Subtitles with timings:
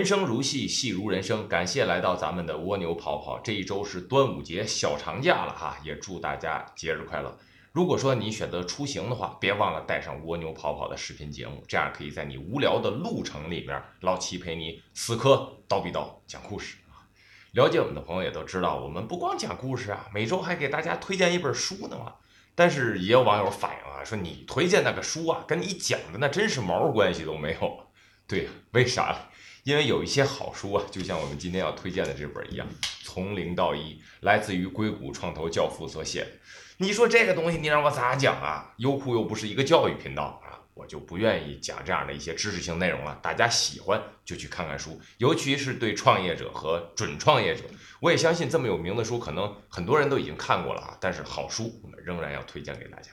[0.00, 1.46] 人生如戏，戏如人生。
[1.46, 7.38] 感谢来到咱们的蜗牛跑跑，这一周是端午节小长假了哈，也祝大家节日快乐。
[7.70, 17.04] 如果说你选择出行的话，别忘了带上蜗牛跑跑的视频节目，这样可以在你无聊的路程里面，老齐陪你死磕叨逼叨讲故事啊。
[17.52, 22.14] 了解我们的朋友也都知道，我们不光讲故事啊，每周还给大家推荐一本书呢嘛。
[22.54, 27.80] 但是也有网友反映啊，说你推荐那个书啊，跟你讲的那真是毛关系都没有。
[28.26, 29.26] 对呀，为啥？
[29.64, 32.66] 因为有一些好书啊，就像我们今天要推荐的这本一样，
[33.04, 36.30] 从零到一，来自于硅谷创投教父所写的。
[36.78, 38.72] 你说这个东西，你让我咋讲啊？
[38.78, 43.18] 优酷又不是一个教育频道啊，我就不愿意讲这样的一些知识性内容了。
[43.22, 47.64] 大家喜欢就去看看书，尤其是对创业者和准创业者，
[48.00, 50.96] 我也相信这么有名的书，可能很多人都已经看过了啊。
[50.98, 53.10] 但是好书，我们仍然要推荐给大家。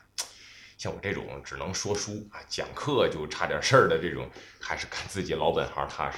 [0.78, 4.30] 像我这种只能说书啊，讲课就差点事儿的这种，
[4.62, 6.18] 还是干自己老本行踏实。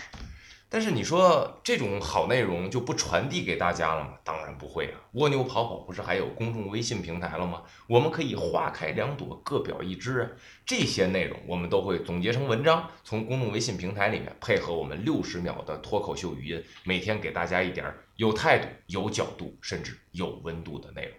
[0.72, 4.14] 但是你说这种好内容就不传递给大家了吗？
[4.24, 5.02] 当然不会啊！
[5.14, 7.64] 蜗牛跑跑不是还有公众微信平台了吗？
[7.88, 10.30] 我们可以花开两朵，各表一枝啊！
[10.68, 21.14] 这些内容我们都会总结成文章，从公众微信平台里面配合我们六十秒的脱口秀语音，每天给大家一点有态度、有角度，甚至有温度的内容。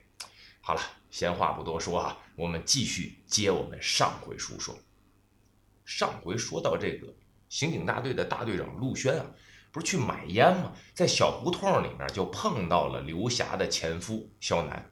[0.70, 4.78] 好了，闲话不多说啊，我们继续接我们上回书说。
[5.84, 7.12] 上回说到这个
[7.48, 9.26] 刑警大队的大队长陆轩啊，
[9.72, 10.72] 不是去买烟吗？
[10.94, 14.88] 在小胡同里面就碰到了刘霞的前夫肖楠。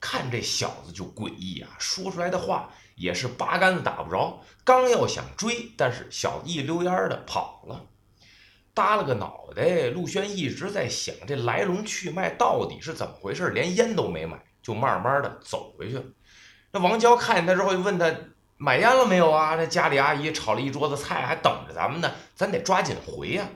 [0.00, 4.42] 看这小子就诡异啊，说出来的话也是八竿子打不着。
[4.64, 7.84] 刚要想追，但是小子一溜烟的跑了。
[8.72, 14.42] 耷了个脑袋，陆轩一直在想这来龙去脉到底是怎么回事，连烟都没买。
[14.68, 16.04] 就慢慢的走回去了。
[16.72, 18.14] 那王娇看见他之后，就问他
[18.58, 19.54] 买烟了没有啊？
[19.56, 23.48] 那家里阿姨炒了一桌子菜，还等着咱们呢，咱得抓紧回呀。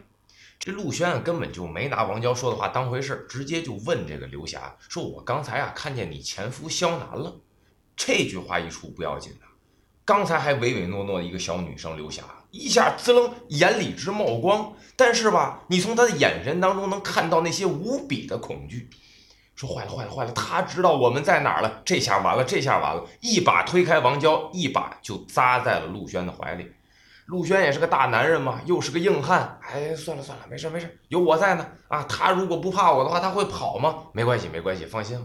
[0.59, 7.37] 这陆轩根本就没拿王娇说的话当回事，直接就问这个刘霞说：“我刚才啊看见你前夫肖楠了。”
[7.95, 9.47] 这句话一出不要紧的，
[10.07, 14.73] 刚才还唯唯诺诺的一个小女生刘霞，一下滋楞眼里直冒光。
[14.97, 18.89] 但是吧，你从她的眼神当中能看到那些无比的恐惧。
[19.55, 26.73] 说坏了坏了坏了，他知道我们在哪儿了，这下完了，这下完了，一把推开王娇，一把就扎在了陆轩的怀里。
[27.27, 31.67] 陆轩也是个大男人嘛，又是个硬汉，哎，算了算了，没事没事，有我在呢。
[31.89, 34.05] 啊，他如果不怕我的话，他会跑吗？
[34.13, 35.25] 没关系没关系，放心。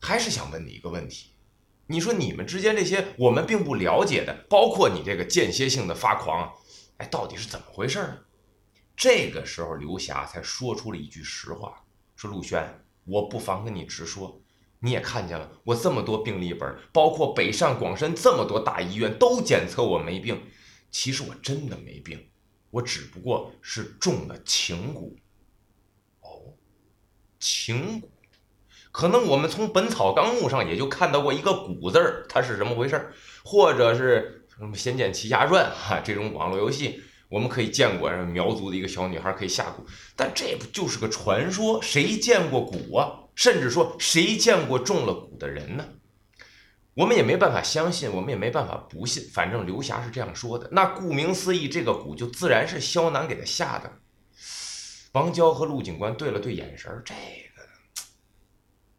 [0.00, 1.30] 还是想问你一个问题，
[1.86, 6.52] 你说你们之间这些我们并不了解的，包括你这个间歇性的发狂，
[6.96, 8.18] 哎，到底是怎么回事呢？
[8.96, 11.84] 这个时候，刘霞才说出了一句实话，
[12.16, 12.68] 说陆轩。
[13.10, 14.40] 我不妨跟你直说，
[14.78, 20.42] 你也看见了，我这么多病历本，包括北上广深这么多大医院都检测我没病，
[20.90, 22.30] 其实我真的没病，
[22.70, 25.16] 我只不过是中了情蛊。
[26.20, 26.54] 哦，
[27.38, 28.04] 情蛊，
[28.92, 33.12] 可能我们从《本草纲目》上也就看到过一个“蛊”字儿，它是什么回事？
[33.44, 37.02] 或者是什么《仙剑奇侠传》哈这种网络游戏。
[37.30, 41.80] 我们可以见过苗族的一个小女孩可以下蛊，但这不就是个传说？
[41.80, 43.30] 谁见过蛊啊？
[43.36, 45.86] 甚至说谁见过中了蛊的人呢？
[46.94, 49.30] 我们也没办法相信，我们也没办法不信。
[49.32, 50.68] 反正刘霞是这样说的。
[50.72, 53.90] 那顾名思义，这个蛊就自然是肖楠给他下的。
[55.12, 57.62] 王娇和陆警官对了对眼神，这个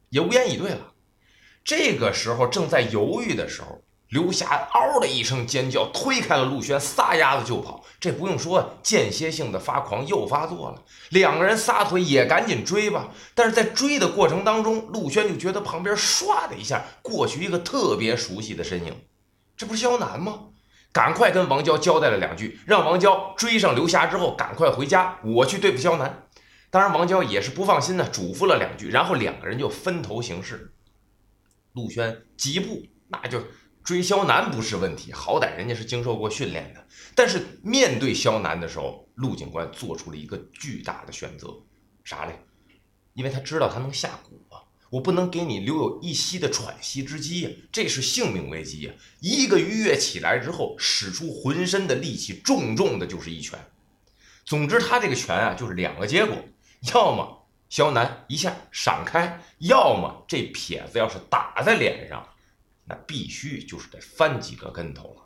[0.08, 0.94] 也无言以对了。
[1.66, 3.84] 这个时候正在犹豫的时候。
[4.12, 7.81] 刘霞嗷的一声尖叫，推开了陆轩，撒丫子就跑。
[8.02, 10.84] 这不用说，间歇性的发狂又发作了。
[11.12, 13.12] 两个人撒腿也赶紧追吧。
[13.36, 18.96] 但是在追的过程当中，陆轩就觉得旁边唰的一下过去一个特别熟悉的身影，
[19.56, 20.48] 这不是肖楠吗？
[20.92, 26.28] 赶快跟王娇交代了两句，让王娇追上刘霞之后赶快回家，我去对付肖楠。
[26.72, 30.74] 当然，王娇也是不放心的，嘱咐了两句，然后两个人就分头行事。
[31.74, 33.44] 陆轩急步，那就。
[33.84, 36.86] 追肖楠不是问题，好歹人家是经受过训练的。
[37.16, 41.48] 但是面对肖楠的时候，陆警官做出了一个巨大的选择，
[42.04, 42.40] 啥嘞？
[43.14, 48.94] 因为他知道他能下蛊啊，我不能给你留有一息的喘息之机呀，这是性命危机呀！
[49.20, 53.60] 一个鱼跃起来之后，使出浑身的力气，重重的就是一拳。
[54.46, 56.38] 总之，他这个拳啊，就是两个结果：
[56.94, 62.26] 要么肖楠一下闪开，要么这撇子要是打在脸上。
[62.92, 65.22] 那必须就是得翻几个跟头了。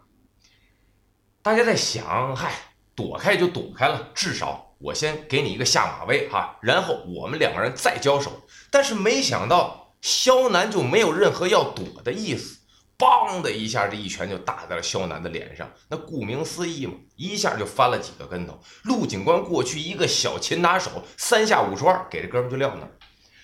[1.41, 2.53] 大家在想，嗨，
[2.93, 8.45] 躲开就躲开了，至少我先给你一个下马威哈，然后我们两个人再交手。
[8.69, 12.59] 但是没想到，肖楠就没有任何要躲的意思，
[12.99, 15.67] 梆的一下，这一拳就打在了肖楠的脸上。
[15.89, 18.59] 那顾名思义嘛，一下就翻了几个跟头。
[18.83, 22.91] 陆警官过去一个小擒拿手，三下五除二给这哥们就撂那儿，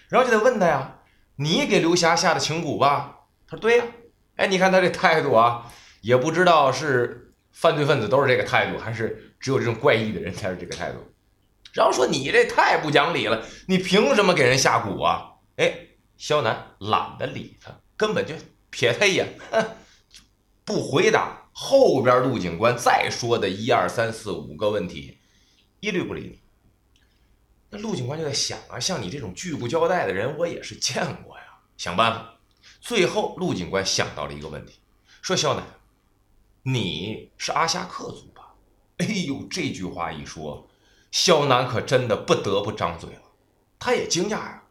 [0.10, 1.00] 然后就得问他呀
[1.38, 3.18] ：“你给刘霞下的情蛊吧？”
[3.50, 3.86] 他说：“对呀。”
[4.42, 5.72] 哎，你看他这态度啊，
[6.02, 10.98] 也不知道是犯罪分子都是这个态度，还是只有这种怪异的人才是这个态度。
[11.74, 15.34] 然后说你这太不讲理了，你凭什么给人下蛊啊？
[15.58, 18.34] 哎，肖楠懒得理他，根本就。
[18.74, 19.28] 瞥他一眼，
[20.64, 21.50] 不回答。
[21.52, 25.18] 后边陆警官再说的一二三四五个问题，
[25.82, 26.40] 一律不理你。
[27.70, 31.44] 那陆警官就在想啊，像你这种拒不交代的人，我也是见过呀。
[31.76, 32.36] 想办法。
[32.82, 34.80] 最后，陆警官想到了一个问题，
[35.22, 35.64] 说：“肖楠，
[36.64, 38.56] 你是阿夏克族吧？”
[38.98, 40.68] 哎呦，这句话一说，
[41.12, 43.22] 肖楠可真的不得不张嘴了。
[43.78, 44.64] 他也惊讶呀，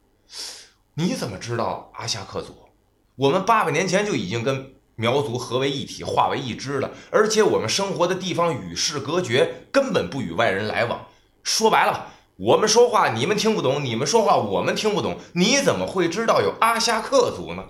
[0.94, 2.68] 你怎么知道阿夏克族？
[3.14, 11.06] 我们八百年前就已经跟苗族合为一体，化为一支了，而且我们生活的地方与世隔绝，根本不与外人来往。
[11.44, 15.18] 说白了，我们说话你们听不懂，你们说话我们听不懂。
[15.34, 17.64] 你怎么会知道有阿夏克族呢？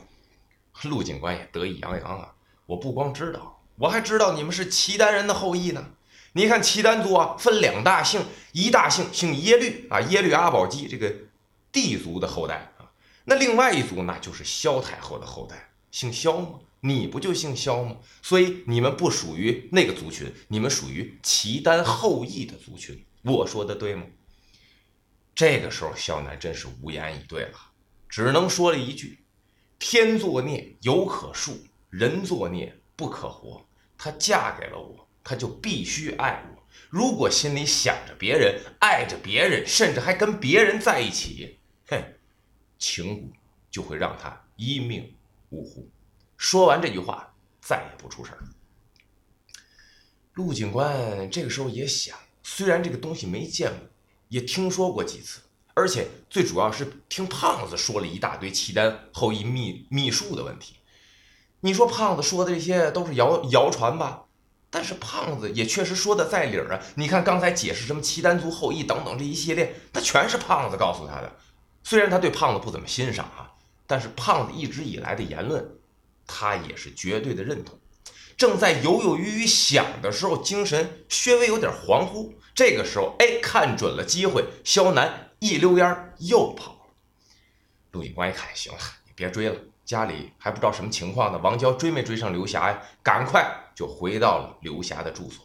[0.89, 2.35] 陆警官也得意洋洋啊！
[2.67, 5.95] 我不光知道，我还知道你们是契丹人的后裔呢。
[6.33, 11.13] 你看契丹族啊，分两大姓，一大姓姓耶律啊，耶律阿保机这个
[11.73, 12.93] 帝族的后代啊。
[13.25, 16.61] 那另外一族那就是萧太后的后代，姓萧吗？
[16.83, 17.97] 你不就姓萧吗？
[18.23, 23.05] 所以你们不属于那个族群，你们属于契丹后裔的族群。
[23.23, 24.05] 我说的对吗？
[25.35, 27.59] 这个时候，萧楠真是无言以对了，
[28.09, 29.19] 只能说了一句
[29.81, 31.57] ：“天作孽犹可恕，
[31.89, 33.67] 人作孽不可活。”
[33.99, 36.63] 她嫁给了我，她就必须爱我。
[36.89, 42.01] 如果心里想着别人，爱着别人，甚至还跟别人在一起，哼！
[42.79, 43.33] 情蛊
[43.71, 45.15] 就会让他一命
[45.51, 45.91] 呜呼。
[46.37, 48.35] 说完这句话，再也不出声。
[50.35, 53.89] 陆警官这个时候也想，虽然这个东西没见过，
[54.29, 55.41] 也听说过几次，
[55.81, 60.77] 而且最主要是听胖子说了一大堆契丹后裔秘秘术的问题。
[61.61, 64.25] 你说胖子说的这些都是谣谣传吧？
[64.69, 66.81] 但是胖子也确实说的在理儿啊。
[66.97, 71.35] 你看刚才解释什么契丹族后裔等等这一系列，那全是胖子告诉他的。
[71.83, 73.53] 虽然他对胖子不怎么欣赏啊，
[73.87, 75.67] 但是胖子一直以来的言论，
[76.27, 77.81] 他也是绝对的认同。
[78.37, 82.35] 正在犹犹豫豫想的时候，精神稍微有点恍惚。
[82.55, 86.79] 这个时候，哎，看准了机会，肖楠一溜烟又跑了。
[87.93, 91.39] 陆警官一看，行了，你别追了，家里还不知道什么情况呢。
[91.39, 92.83] 王娇追没追上刘霞呀？
[93.03, 95.45] 赶快就回到了刘霞的住所。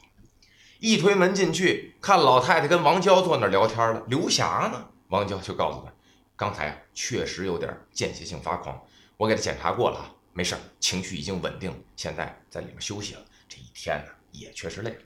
[0.79, 4.03] 一推门进去，看老太太跟王娇坐那聊天了。
[4.07, 4.89] 刘霞呢？
[5.07, 5.93] 王娇就告诉他。
[6.35, 8.77] 刚才确实有点间歇性发狂，
[9.15, 13.21] 我给他检查过了啊，没事情绪已经稳定，现在在里面休息了。
[13.47, 14.99] 这一天呢，也确实累了。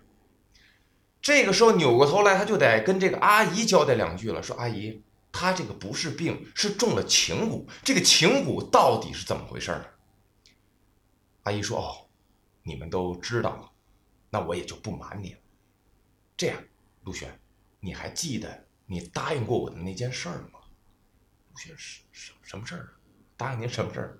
[1.29, 7.67] 这个时候扭过头来，他就得跟这个阿姨交代两句了，说：“阿姨，他这个不是病，是中了情蛊。
[7.83, 9.85] 这个情蛊到底是怎么回事呢？”
[11.45, 12.09] 阿姨说：“哦，
[12.63, 13.71] 你们都知道了，
[14.31, 15.39] 那我也就不瞒你了。
[16.35, 16.63] 这样，
[17.03, 17.39] 陆璇，
[17.79, 20.59] 你还记得你答应过我的那件事儿吗？”
[21.55, 22.89] 什什什么事儿？
[23.37, 24.19] 答应您什么事儿？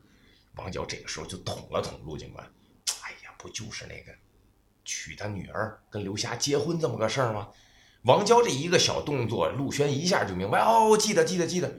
[0.57, 2.45] 王娇这个时候就捅了捅陆警官。
[3.01, 4.15] 哎呀，不就是那个
[4.89, 7.49] 娶他女儿跟刘霞结婚这么个事儿吗？
[8.05, 10.61] 王娇这一个小动作，陆轩一下就明白。
[10.61, 11.71] 哦，记得记得记得。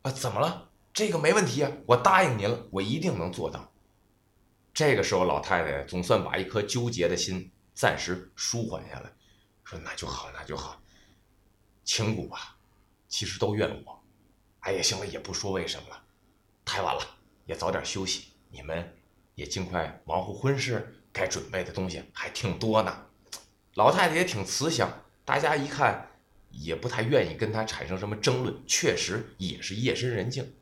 [0.00, 0.70] 啊，怎么了？
[0.94, 3.70] 这个没问题啊，我答应您了，我一定能做到。
[4.72, 9.12] 这个时候，老太太总算把一颗纠结的心暂时舒缓下来，
[9.62, 10.80] 说：“那就好，那就好。
[11.84, 12.56] 情蛊吧，
[13.06, 14.02] 其实都怨我。”
[14.60, 16.02] 哎呀，行了，也不说为什么了，
[16.64, 17.02] 太晚了，
[17.44, 18.28] 也早点休息。
[18.48, 18.96] 你们
[19.34, 23.06] 也尽快忙活婚事，该准备的东西还挺多呢。
[23.72, 26.10] 老太太也挺慈祥，大家一看
[26.50, 28.54] 也不太愿意跟她产生什么争论。
[28.66, 30.54] 确实也是夜深人静，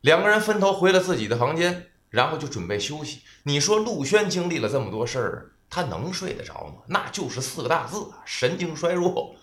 [0.00, 3.22] 两个人分头回了自己的房间，然后就准备休息。
[3.42, 6.82] 你说陆轩经历了这么多事儿，他能睡得着吗？
[6.86, 9.34] 那就是四个大字：神经衰弱。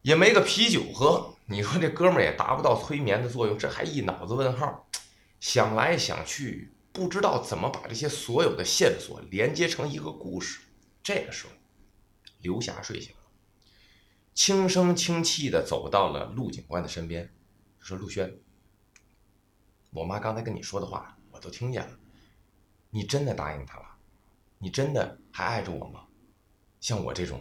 [0.00, 4.86] 也没个啤酒喝，你说这哥们儿也达不到催眠的作用，这还一脑子问号，
[5.40, 10.60] 想来想去，不知道怎么把这些所有的线索连接成一个故事。
[11.02, 11.52] 这个时候，
[12.38, 13.20] 刘霞睡醒了，
[14.32, 17.34] 轻声轻气的走到了陆警官的身边，
[17.80, 18.32] 说：“陆轩，
[19.90, 21.98] 我妈刚才跟你说的话我都听见了，
[22.90, 23.86] 你真的答应她了？
[24.58, 26.06] 你真的还爱着我吗？
[26.78, 27.40] 像我这种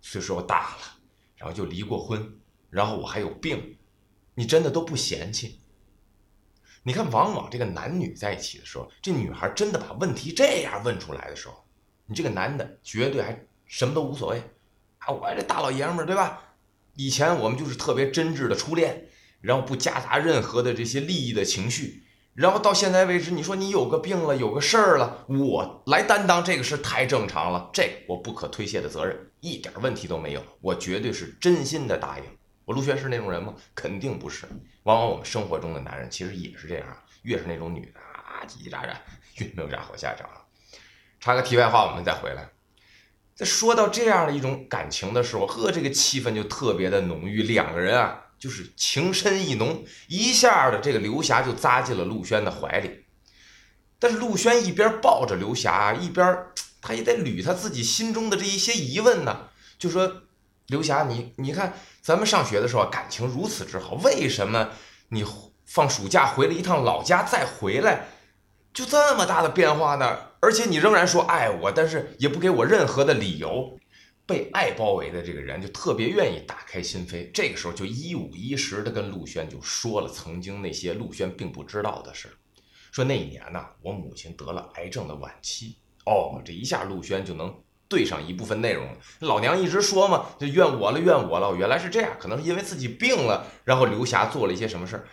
[0.00, 0.98] 岁数大了。”
[1.38, 2.36] 然后就离过婚，
[2.68, 3.78] 然后我还有病，
[4.34, 5.60] 你真的都不嫌弃？
[6.88, 11.62] 你看，往往这个男女在一起的时候，这女孩真的把问题这样问出来的时候，
[12.06, 14.42] 你这个男的绝对还什么都无所谓
[15.00, 15.12] 啊！
[15.12, 16.54] 我这大老爷们儿，对吧？
[16.96, 19.06] 以前我们就是特别真挚的初恋，
[19.42, 32.24] 然后不夹杂任何的这些利益的情绪，然后到现在为止，你说你有个病了，有个事儿了，我来担当这个事太正常了，这我不可推卸的责任，一点问题都没有，我绝对是真心的答应。
[32.68, 33.54] 我陆轩是那种人吗？
[33.74, 34.46] 肯定不是。
[34.82, 36.86] 往往我们生活中的男人其实也是这样，
[37.22, 38.94] 越是那种女的啊，叽叽喳喳，
[39.36, 40.28] 越没有啥好下场。
[41.18, 42.50] 插个题外话，我们再回来。
[43.34, 53.06] 在说到这样的一种感情的时候，呵，这个气氛就特别的浓郁，两个人啊，就是情深意浓，一下的这个刘霞就扎进了陆轩的怀里。
[53.98, 56.36] 但是陆轩一边抱着刘霞，一边
[56.82, 59.48] 他也得捋他自己心中的这一些疑问呢，
[59.78, 60.24] 就说。
[60.68, 61.72] 刘霞，你你看，
[62.08, 64.70] 咱们上学的时候感情如此之好，为什么
[65.10, 65.22] 你
[65.66, 68.06] 放暑假回了一趟老家再回来，
[68.72, 70.18] 就这么大的变化呢？
[70.40, 73.78] 而且你仍然说爱我，但是也不给我任何的理由。
[74.24, 82.30] 被爱包围的这个人就特别愿意打开心扉，这个时候就一五一十的跟陆轩就说了曾经那些陆轩并不知道的事，
[82.90, 85.76] 说那一年呢，我母亲得了癌症的晚期。
[86.06, 87.54] 哦，这一下陆轩就能。
[87.88, 88.86] 对上一部分内容，
[89.20, 91.54] 老娘一直说嘛，就怨我了，怨我了。
[91.56, 95.08] 原来是这样，可能是因为自己病了，然后刘霞做了一些什么事儿。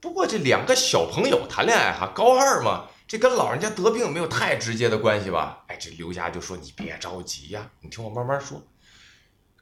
[0.00, 5.64] 不过这两个小朋友谈恋爱哈，高二嘛，这跟老人家得病没有太直接的关系吧？
[5.68, 8.60] 哎，这刘霞就说你别着急呀，你听我慢慢说。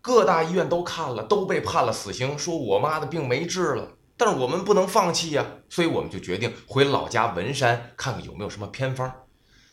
[0.00, 9.12] 各大医院都看了，都被判了死刑，说我妈的病没治了，但是我们不能放弃呀，所以我们就决定回老家文山看看有没有什么偏方。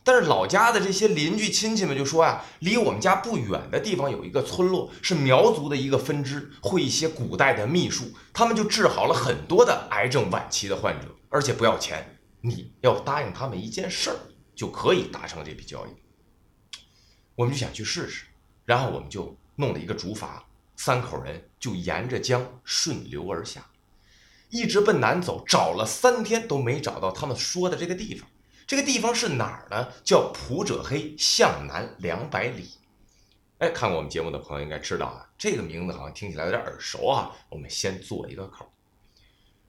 [0.07, 14.15] 但是老家的这些邻居亲戚们就说呀，离我们家不远的地方有一个村落，是苗族的一个分支，会一些古代的秘术，他们就治好了很多的癌症晚期的患者，而且不要钱，你要答应他们一件事儿，
[14.55, 15.89] 就可以达成这笔交易。
[17.35, 18.27] 我们就想去试试，
[18.63, 20.41] 然后我们就弄了一个竹筏，
[20.77, 23.65] 三口人就沿着江顺流而下，
[24.51, 28.29] 一直奔南走，找了三天都没找到他们说的这个地方。
[28.67, 29.88] 这个地方是哪儿呢？
[30.03, 32.69] 叫普者黑向南两百里。
[33.59, 37.31] 哎，看过我们节目的朋友应该知道啊，这个名字好像听起来有点耳熟啊。
[37.47, 38.69] 我们先做一个口，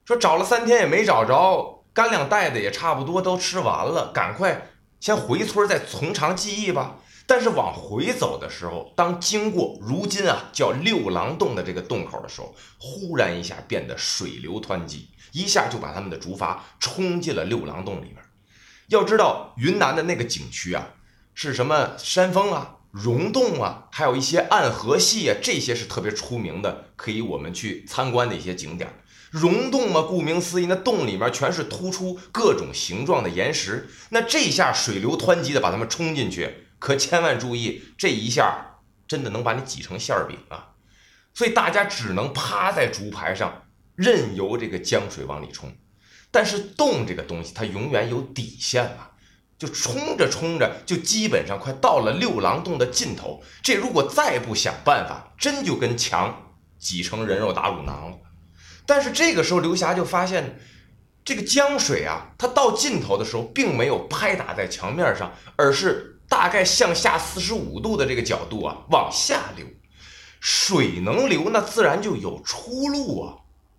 [0.05, 6.97] 说找了三天也没找着，干粮带的也差不多都吃完了，赶快先回村再从长计议吧。
[7.25, 18.17] 但是往回走的时候，当经过如今啊叫六郎洞的这个洞口的时候，忽然一下变得水流湍急，一下就把他们的竹筏冲进了六郎洞里面。
[18.89, 20.89] 要知道云南的那个景区啊，
[21.35, 28.91] 是什么山峰啊、溶洞啊，还有一些暗河系啊，这些是特别出名的，可以我们去参观的一些景点。
[29.31, 33.91] 溶洞嘛，顾名思义，那洞里面全是突出各种形状的岩石。
[34.09, 40.71] 那这下水流湍急的把它们冲进去，可千万注意，这一下真的能把你挤成馅饼啊！
[41.35, 43.65] 所以大家只能趴在竹排上，
[43.95, 45.77] 任由这个江水往里冲。
[46.39, 49.09] 但是洞这个东西，它永远有底线嘛，
[49.59, 53.43] 就冲着冲着，就基本上快到了六郎洞的尽头。
[53.61, 58.19] 这如果再不想办法，真就跟墙挤成人肉打卤囊了。
[58.87, 60.61] 但是这个时候，刘霞就发现，
[61.25, 69.67] 这个江水啊，它到尽头的时候，并没有拍打在墙面上，而是大概向下四十五度的这个角度啊往下流。
[70.39, 73.35] 水能流，那自然就有出路啊。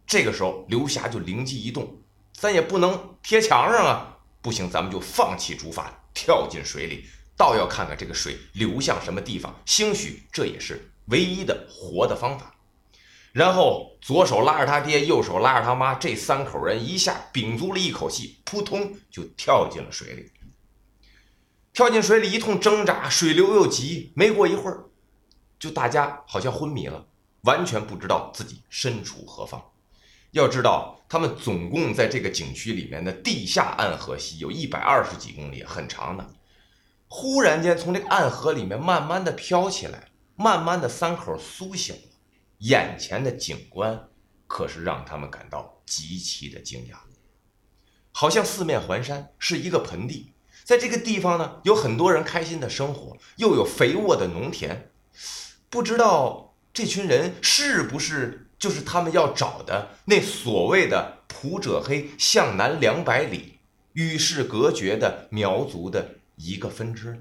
[0.05, 1.95] 这个时候，刘霞就灵机一动。
[2.39, 4.17] 咱也不能贴墙上啊！
[4.41, 7.05] 不行，咱们就放弃竹筏，跳进水里，
[7.35, 9.53] 倒要看看这个水流向什么地方。
[9.65, 12.55] 兴许这也是唯一的活的方法。
[13.33, 20.31] 然后左手拉着他爹，右手拉着他妈，这三口人一下屏足了一口气，扑通就跳进了水里。
[21.73, 24.85] 跳进水里一通挣扎，水流又急，没过一会儿，
[25.59, 27.05] 就大家好像昏迷了，
[27.41, 29.61] 完全不知道自己身处何方。
[30.31, 36.29] 要知道，他们总共在这个景区里面的地下暗河系有一百二十几公里，很长的。
[37.07, 42.01] 忽然间，从这个暗河里面慢慢的飘起来，慢慢的三口苏醒了，
[42.59, 44.07] 眼前的景观
[44.45, 46.97] 可是让他们感到极其的惊讶。
[48.11, 50.33] 好像四面环山，是一个盆地，
[50.63, 54.91] 在这个地方呢，有很多人开心的生活，又有肥沃的农田。
[55.71, 58.48] 不知道这群人是不是？
[58.59, 63.59] 就是他们要找的那所谓的普者黑向南两百里
[63.93, 67.17] 与世隔绝的苗族的一个分支。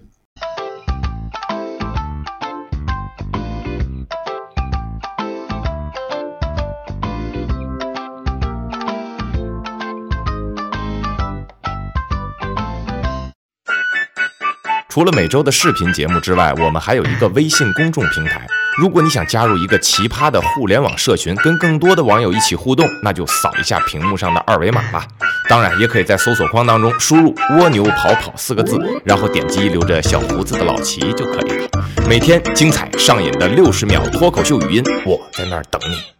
[14.88, 25.04] 除了每周的视频节目之外我们还有一个微信公众平台如果你想加入一个奇葩的互联网社群，跟更多的网友一起互动，那就扫一下屏幕上的二维码吧。
[25.48, 31.68] 当然，也可以在搜索框当中输入“蜗牛跑跑”四个字，然后点击留着小胡子的老齐就可以了。
[32.08, 36.17] 每天精彩上瘾的六十秒脱口秀语音，我在那儿等你。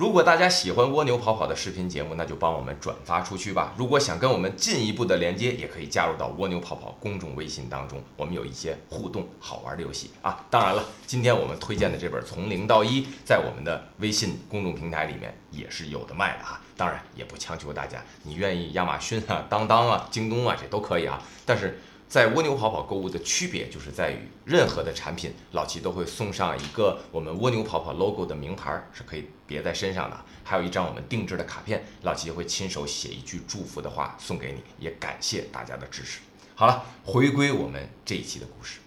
[0.00, 3.74] 如果大家喜欢蜗牛跑跑的视频节目，那就帮我们转发出去吧。
[3.76, 10.42] 如果想跟我们进一步的连接，也可以加入到蜗牛跑跑公众微信当中，我们有一些互动好玩的游戏啊。
[10.48, 16.58] 当然了，今天我们推荐的这本《从零到一》在我们的微信公众平台里面也是有的卖的啊。
[16.78, 21.22] 当然也不强求大家，你愿意亚马逊啊、当当啊、京东啊，这都可以啊。
[21.44, 21.78] 但是。
[22.10, 36.18] 在蜗牛跑跑购物的区别就是在于，任何的产品老齐都会送上一个我们蜗牛跑跑 logo 的名牌，是可以别在身上的，还有一张我们定制的卡片，老齐会亲手写一句祝福的话送给你，也感谢大家的支持。
[36.56, 38.80] 好了，回归我们这一期的故事，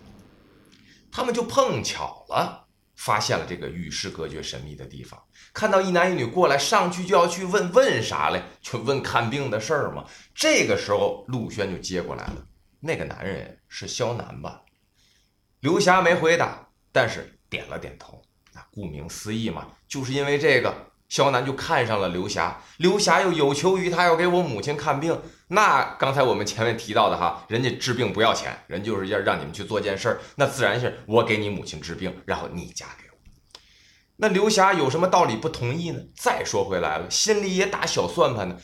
[1.10, 2.66] 他们就碰巧了，
[2.98, 5.18] 发现了这个与世隔绝神秘的地方，
[5.54, 8.44] 看到一男一女过来，上去就要去问问啥嘞？
[8.62, 10.04] 就问看病的事儿嘛。
[10.36, 12.48] 这个时候陆轩就接过来了。
[12.86, 14.62] 那个男人是肖楠吧？
[15.62, 18.22] 刘霞没回答，但是点了点头。
[18.54, 22.62] 那顾名思义嘛，就是因为这个，肖楠就看上了刘霞。
[22.78, 25.18] 刘霞又有求于他，要给我母亲看病。
[25.48, 30.20] 那刚才我们前面提到的哈，人家治病不要钱，人就是要让你们去做件事儿。
[30.36, 33.18] 那自然是我给你母亲治病，然后你嫁给我。
[34.18, 36.02] 那刘霞有什么道理不同意呢？
[36.18, 38.58] 再说回来了，心里也打小算盘呢。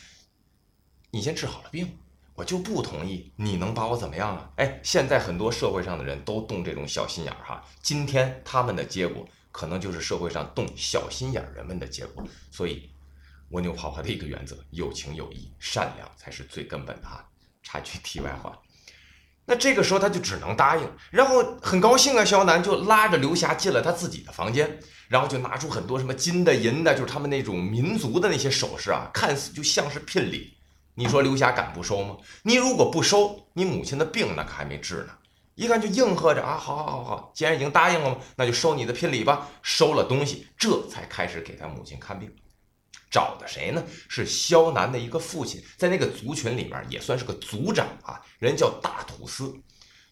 [1.11, 1.97] 你先治好了病。
[2.39, 4.49] 我就不同意，你能把我怎么样啊？
[4.55, 7.61] 哎，现在很多社会上的人都动这种小心眼儿哈。
[7.81, 12.25] 今天他们的结果，可能就是社会上动小心眼儿人们的结果。
[12.49, 12.89] 所以，
[13.49, 17.27] 蜗牛跑跑的一个原则：有情有义，善良才是最根本的哈。
[17.61, 18.57] 插句题外话，
[19.45, 30.55] 那这个时候他就只能答应，然后很高兴啊，肖楠就拉着刘霞进了他自己的房间，然后就拿出很多什么金的银的，就是他们那种民族的那些首饰啊，看似就像是聘礼。
[30.99, 32.17] 你说刘霞敢不收吗？
[32.43, 35.13] 你如果不收，你母亲的病那可还没治呢。
[35.55, 39.47] 一看就应和着啊，好好好好，既然已经答应了嘛，那就收你的聘礼吧。
[39.61, 42.29] 收了东西，这才开始给他母亲看病。
[43.09, 43.81] 找的谁呢？
[44.09, 49.55] 是萧南的一个父亲，在那个族群里面也算是个族长啊，人叫大土司。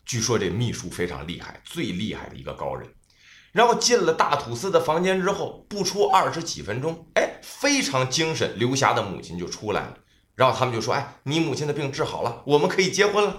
[0.05, 2.89] 据说这秘书非常厉害，最厉害的一个高人。
[3.51, 9.97] 然后进了大土司的房间之后，不出二十几分钟，哎，非常精神，刘霞的母亲就出来了。
[10.37, 13.37] 然后他们就说：“哎，你母亲的病治好了，我们可以结婚了。”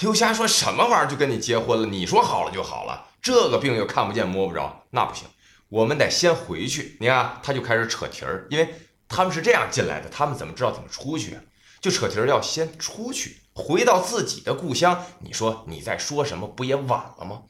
[0.00, 1.86] 刘霞说什么玩意儿就跟你结婚了？
[1.88, 5.26] 你说好了就好了，这个病又看不见摸不着，那不行，
[5.70, 6.98] 我们得先回去。
[7.00, 8.74] 你看，他就开始扯题儿，因为
[9.08, 11.40] 他们是这样进来的，他们怎么知道怎么出去啊？
[11.80, 15.04] 就扯题儿，要先出去，回到自己的故乡。
[15.20, 16.46] 你说你在说什么？
[16.46, 17.44] 不也晚了吗？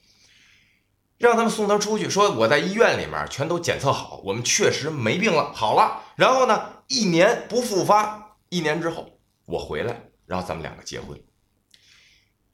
[1.19, 6.05] 让他们送他出去，说我在医院里面全都检测好，我们确实没病了，好了。
[6.15, 8.28] 然后呢，一年不复发。
[8.49, 11.21] 一年之后我回来，然后咱们两个结婚。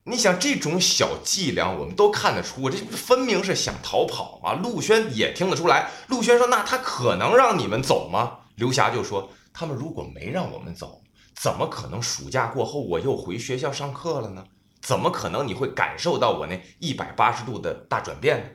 [0.06, 4.52] 你想这种小伎俩，我们都看得出，这分明是想逃跑嘛。
[4.52, 5.90] 陆轩也听得出来。
[6.08, 11.02] 陆轩说：“那他可能让你们走吗？”刘霞就说：“他们如果没让我们走，
[11.34, 14.44] 怎么可能暑假过后我又回学校上课了呢？
[14.82, 18.50] 怎么可能你会感受到我那一百八十度的大转变呢？”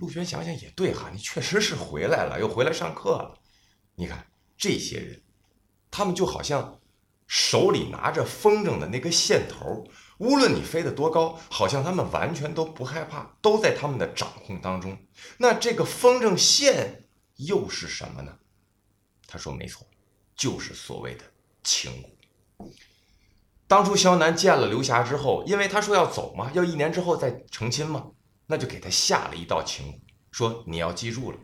[0.00, 3.38] 陆轩想想也对哈，你确实是回来了，又回来上课了。
[3.94, 4.26] 你看
[4.58, 5.22] 这些人。
[5.90, 6.78] 他们就好像
[7.26, 9.84] 手里拿着风筝的那个线头，
[10.18, 14.96] 无论你飞得多高，好像他们完全都不害怕，都在他们的掌控当中。
[15.38, 17.04] 那这个风筝线
[17.36, 18.36] 又是什么呢？
[19.26, 19.86] 他说：“没错，
[20.34, 21.24] 就是所谓的
[21.62, 22.04] 情
[22.58, 22.68] 蛊。
[23.68, 28.10] 当初肖楠见了刘霞之后，因为他说要走嘛，要一年之后再成亲嘛，
[28.46, 30.00] 那就给他下了一道情蛊，
[30.32, 31.38] 说你要记住了。”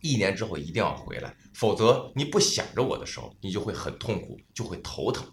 [0.00, 5.26] 一年之后一定要回来，否则你不想着我的时候，你就会很痛苦，就会头疼。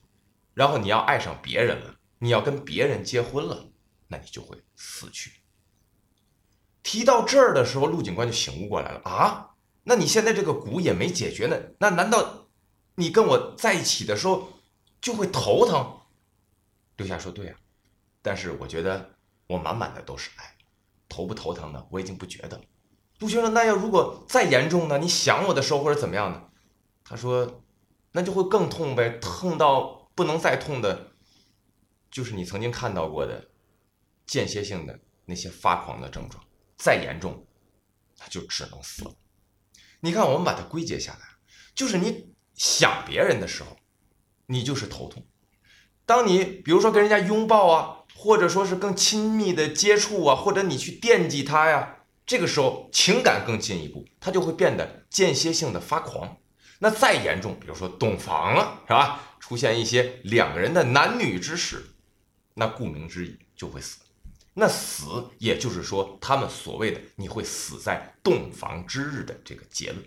[0.54, 3.70] 然后你要爱上别人了，你要跟别人结婚了，
[4.08, 5.32] 那你就会死去。
[6.82, 12.48] 提到这儿的时候，陆警官就醒悟过来了啊，那你现在这个蛊也没解决呢，那难道
[12.96, 14.50] 你跟我在一起的时候
[15.02, 16.00] 就会头疼？
[16.98, 17.60] 刘霞说：“对啊，
[18.22, 19.14] 但是我觉得
[19.48, 20.56] 我满满的都是爱，
[21.10, 22.64] 头不头疼的我已经不觉得了。”
[23.18, 24.98] 杜先生，那要如果再严重呢？
[24.98, 26.42] 你想我的时候或者怎么样呢？
[27.04, 27.64] 他说，
[28.12, 31.12] 那就会更痛呗，痛到不能再痛的，
[32.12, 33.50] 就是你曾经看到过的
[34.26, 36.44] 间歇性的那些发狂的症状。
[36.78, 37.48] 再严重，
[38.20, 39.16] 那就只能死了。
[40.02, 41.20] 你看，我们把它归结下来，
[41.74, 43.78] 就是你想别人的时候，
[44.48, 45.24] 你就是头痛；
[46.06, 56.38] 当你比如说跟人家拥抱啊，或者说是更亲密的接触啊，或者你去惦记他呀，这个时候情感更进一步，他就会变得间歇性的发狂。
[56.80, 59.38] 那再严重，比如说洞房了，是吧？
[59.40, 61.86] 出现一些两个人的男女之事，
[62.56, 64.00] 那顾名思义就会死。
[64.56, 70.04] 那死，也就是说他们所谓的你会死在洞房之日的这个结论。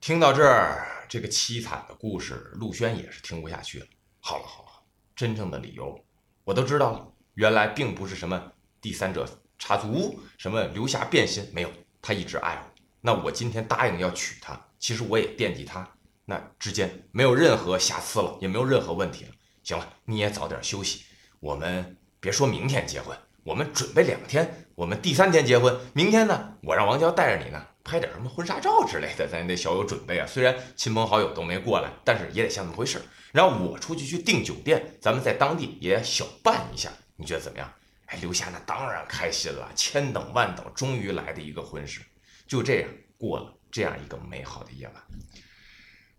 [0.00, 3.86] 听到这儿，这个凄惨的故事，陆轩也是听不下去了。
[4.20, 4.68] 好了好了，
[5.16, 6.04] 真正的理由
[6.44, 9.26] 我都知道了，原来并不是什么第三者
[9.60, 11.70] 插足，什么留下变心，没有，
[12.02, 12.82] 他一直爱我。
[13.00, 15.88] 那我今天答应要娶她，其实我也惦记她，
[16.24, 19.30] 那之间没有任何瑕疵了，也没有任何问题了。
[19.62, 21.04] 行了，你也早点休息，
[21.38, 25.78] 我们别说明天结婚，我们准备两天，我们第三天结婚。
[25.92, 27.66] 明天呢，我让王娇带着你呢。
[27.82, 30.26] 拍点什么婚纱照之类的，咱得小有准备啊。
[30.26, 33.00] 虽然亲朋好友都没过来，但是也得像那么回事。
[33.32, 37.72] 然后我出去去订酒店，咱们在当地也小办一下，你觉得怎么样？
[38.10, 42.00] 哎，刘霞那当然开心了，千等万等，终于来的一个婚事，
[42.48, 44.94] 就这样过了这样一个美好的夜晚。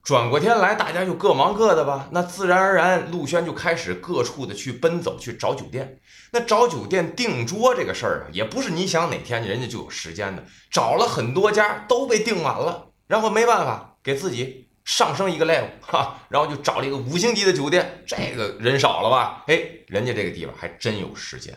[0.01, 2.07] 转过天来，大家就各忙各的吧。
[2.11, 5.99] 那自然而然，陆轩就开始各处的去奔走，去找酒店。
[6.31, 10.43] 那找酒店订桌这个事儿啊，也不是你想哪天人家就有时间的。
[10.71, 18.03] 找了很多家都被订满了，然后没办法给自己上升一个 level 哈，然后就找了一个五星级的酒店。
[18.07, 19.43] 这个人少了吧？
[19.47, 21.55] 哎，人家这个地方还真有时间。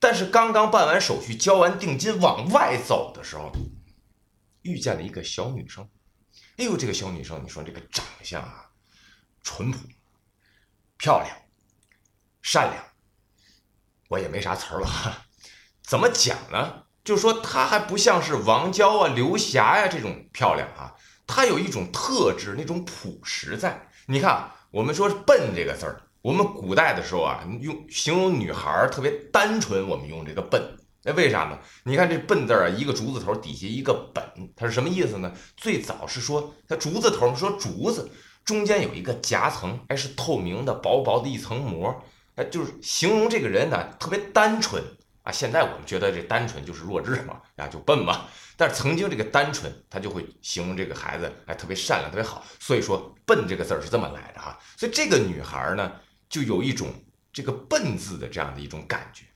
[0.00, 3.52] 但是刚刚办完手续、交完定金往外走的时候，
[4.62, 5.88] 遇见了一个小女生。
[6.56, 8.70] 哎呦，这个小女生，你说这个长相啊，
[9.42, 9.78] 淳朴、
[10.96, 11.36] 漂亮、
[12.42, 12.82] 善良，
[14.08, 15.26] 我也没啥词儿了。
[15.84, 16.84] 怎么讲呢？
[17.04, 20.94] 就说她还不像是王娇啊、刘霞呀这种漂亮啊，
[21.26, 23.88] 她有一种特质，那种朴实在。
[24.06, 30.62] 你看，我们说“笨”这个字儿，我们古代的时候啊，用形容女孩特别单纯，我们用这个“笨”。
[31.02, 31.58] 那为啥呢？
[31.84, 34.22] 你看这“笨”字啊，一个竹字头底下一个“本”，
[34.54, 35.32] 它是什么意思呢？
[35.56, 38.10] 最早是说它竹字头，说竹子
[38.44, 42.04] 中间有一个夹层，哎，是透明的、薄薄的一层膜，
[42.34, 44.84] 哎，就是形容这个人呢特别单纯
[45.22, 45.32] 啊。
[45.32, 48.26] 现在我们觉得这单纯就是弱智嘛，啊，就笨嘛。
[48.58, 52.44] 但是曾经这个单纯，他就会形容这个孩子哎特别善良、特别好。
[52.58, 54.58] 所以说“笨”这个字儿是这么来的哈。
[54.76, 55.90] 所以这个女孩呢，
[56.30, 56.90] 就有一种
[57.30, 59.26] 这个“笨”字的这样的一种感觉。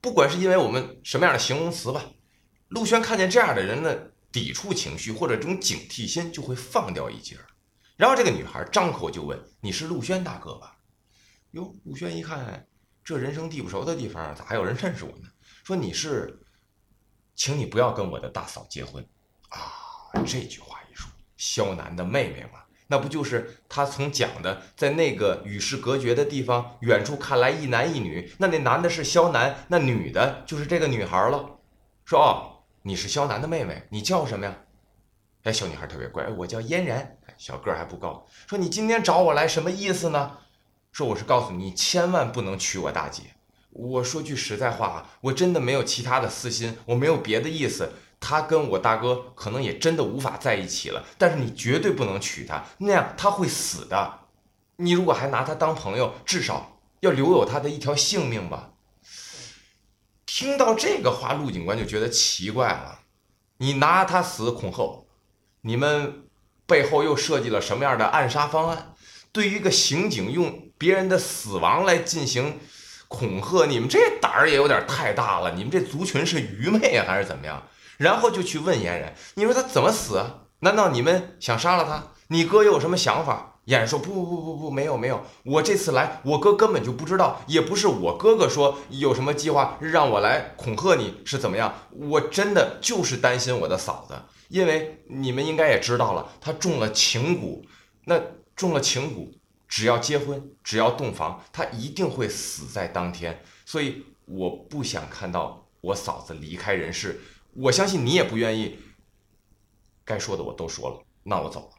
[0.00, 2.04] 不管是因为我们什么样的形容词吧，
[2.68, 7.46] 陆轩看见这样的人的抵触情绪或者这种警惕心就会放掉一截儿。
[7.96, 10.76] 然后这个女孩张口就问：“你是陆轩大哥吧？”
[11.52, 12.66] 哟，陆轩一看，
[13.04, 15.28] 这人生地不熟的地方，咋还有人认识我呢？
[15.62, 16.40] 说你是，
[17.36, 19.06] 请你不要跟我的大嫂结婚
[19.50, 19.60] 啊！
[20.26, 22.61] 这句话一说，萧楠的妹妹嘛。
[22.92, 31.58] 那不就是他从讲的，在那个与世隔绝的地方，远处看来一男一女，那那男的是肖楠，那女的就是这个女孩了。
[32.04, 34.54] 说哦，你是肖楠的妹妹，你叫什么呀？
[35.44, 38.26] 哎，小女孩特别乖，我叫嫣然，小个儿还不高。
[38.46, 40.32] 说你今天找我来什么意思呢？
[40.92, 43.22] 说我是告诉你，千万不能娶我大姐。
[43.70, 47.94] 我说句实在话啊，我真的没有其他的私心，我没有别的意思。
[48.22, 54.20] 他跟我大哥可能也真的无法在一起了，但是你绝对不能娶她，那样他会死的。
[54.76, 58.70] 你如果还拿她当朋友，至少要留有她的一条性命吧。
[60.24, 63.00] 听到这个话，陆警官就觉得奇怪了。
[63.58, 65.04] 你拿他死恐吓，
[65.60, 66.24] 你们
[66.66, 68.94] 背后又设计了什么样的暗杀方案？
[69.32, 72.58] 对于一个刑警用别人的死亡来进行
[73.08, 75.52] 恐吓，你们这胆儿也有点太大了。
[75.54, 77.62] 你们这族群是愚昧啊，还是怎么样？
[77.98, 80.20] 然后就去问嫣然，你说他怎么死？
[80.60, 82.08] 难道你们想杀了他？
[82.28, 83.48] 你哥又有什么想法？
[83.64, 91.72] 嫣然说不不不不不，没有没有，我这次来，我哥根本就不知道，也不是我哥哥说有什么计划让我来恐吓你，是怎么样？
[91.90, 94.14] 我真的就是担心我的嫂子，
[94.48, 97.62] 因为你们应该也知道了，她中了情蛊，
[98.06, 98.20] 那
[98.56, 99.30] 中了情蛊，
[99.68, 107.20] 只要结婚，只要洞房，她一定会死在当天，所以我不想看到我嫂子离开人世。
[107.54, 108.78] 我相信你也不愿意。
[110.04, 111.74] 该说的我都说了，那我走了。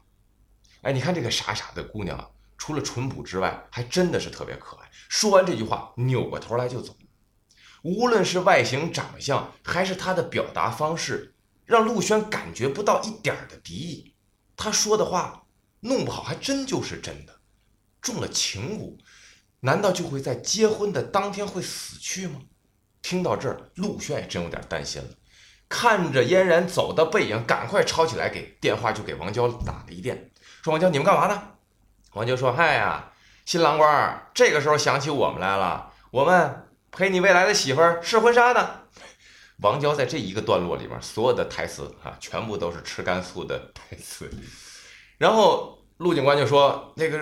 [0.82, 4.88] 哎，你看这个傻傻的姑娘啊，除了淳朴之外，还真的是特别可爱。
[5.08, 6.96] 说完这句话，扭过头来就走。
[7.82, 11.34] 无论是外形长相，还是她的表达方式，
[11.64, 14.14] 让陆轩感觉不到一点的敌意。
[14.56, 15.46] 她说的话，
[15.80, 17.40] 弄不好还真就是真的。
[18.00, 18.98] 中了情蛊，
[19.60, 22.40] 难道就会在结婚的当天会死去吗？
[23.02, 25.08] 听到这儿，陆轩也真有点担心了。
[25.68, 30.30] 看着嫣然走的背影，赶快抄起来给电话，就给王娇打了一电，
[30.62, 31.42] 说：“王娇，你们干嘛呢？”
[32.14, 33.12] 王娇说：“嗨呀，
[33.44, 38.82] 新郎官这个时候想起我们来了，我们陪你未来的媳妇儿试婚纱呢。
[39.58, 44.30] 王娇在这一个段落里面，所有的台词啊，全部都是吃干醋的台词。
[45.18, 47.20] 然后陆警官就说：“那个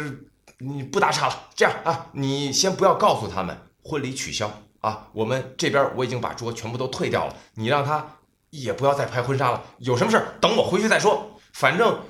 [0.58, 4.50] 你不打岔了，这样啊，你先不要告诉他们婚礼取消
[4.80, 8.16] 啊，我们这边我已经把桌全部都退掉了，你让他
[8.52, 9.62] 也不要再拍婚纱了。
[9.78, 11.40] 有什么事儿等我回去再说。
[11.52, 12.00] 反正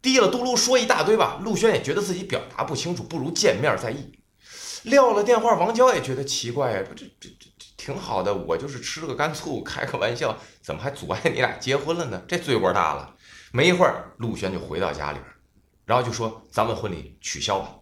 [0.00, 1.40] 滴了嘟噜说一大堆吧。
[1.42, 4.18] 陆轩也觉得自己表达不清楚，不如见面再议。
[4.84, 12.22] 撂了电话，王娇也觉得奇怪呀，这这这这。”挺好的，我就是吃个干醋，开个玩笑，怎么还阻碍你俩结婚了呢？
[12.28, 13.14] 这罪过大了。
[13.50, 15.26] 没一会儿，陆轩就回到家里边，
[15.86, 17.76] 然后就说：“咱们婚礼取消吧。”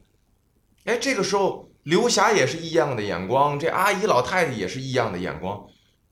[0.84, 5.66] 哎，这个时候刘霞也是异样的眼光，这阿姨老太太也是异样的眼光，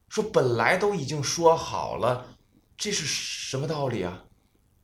[0.09, 2.37] 说：“本来都已经说好了，
[2.77, 4.25] 这是什么道理啊？”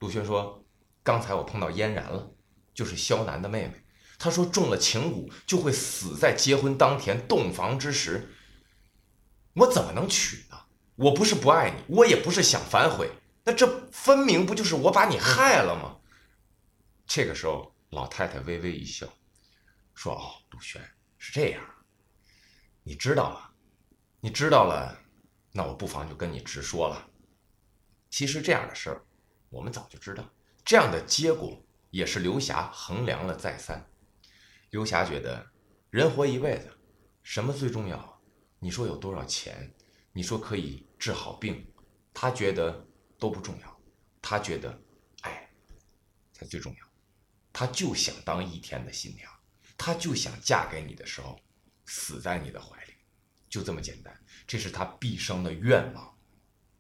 [0.01, 0.65] 陆轩说
[1.03, 2.31] ：“刚才我碰到嫣然了，
[2.75, 3.85] 就是萧楠的妹妹，
[4.19, 8.35] 她说中了情蛊就会死在结婚当天洞房之时。”
[9.55, 10.57] 我怎么能娶呢？
[10.95, 13.11] 我不是不爱你，我也不是想反悔，
[13.45, 15.97] 那这分明不就是我把你害了吗？
[17.07, 19.09] 这个时候，老太太微微一笑，
[19.95, 20.81] 说：“哦，陆轩
[21.19, 21.61] 是这样，
[22.85, 23.51] 你知道了，
[24.21, 25.00] 你知道了，
[25.53, 27.11] 那我不妨就跟你直说了。
[28.09, 29.05] 其实这样的事儿，
[29.49, 30.29] 我们早就知道，
[30.65, 33.91] 这样的结果也是刘霞衡量了再三。
[34.71, 35.51] 刘霞觉得，
[35.91, 36.71] 人活一辈子，
[37.23, 38.23] 什么最重要？”
[38.63, 39.75] 你说有多少钱？
[40.13, 41.73] 你说可以治好病，
[42.13, 42.87] 他觉得
[43.19, 43.81] 都不重要，
[44.21, 44.83] 他觉得
[45.23, 45.51] 爱
[46.33, 46.87] 才最重要。
[47.53, 49.33] 他就想当一天的新娘，
[49.79, 51.41] 他就想嫁给你的时候
[51.87, 52.93] 死在你的怀里，
[53.49, 54.20] 就这么简单。
[54.51, 56.13] 这是他毕生的愿望，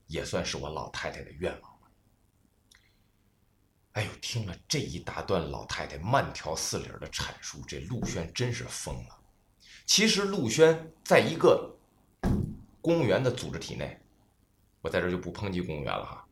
[0.09, 1.89] 也算是我老太太的愿望了。
[3.93, 9.17] 哎呦，听了这一大段老太太慢条斯理的阐述，这陆轩真是疯了。
[9.87, 11.79] 其实陆轩在一个
[12.81, 14.01] 公务员的组织体内，
[14.81, 16.27] 我在这就不抨击公务员了哈。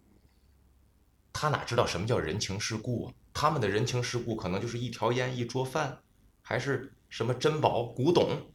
[1.33, 3.15] 他哪知道什么叫人情世故啊？
[3.33, 6.03] 他们的人情世故可能就是一条烟、一桌饭，
[6.43, 8.51] 还是什么珍宝、古董。